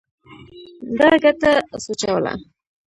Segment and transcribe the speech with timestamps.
[0.97, 1.51] ده ګټه
[1.83, 2.33] سوچوله.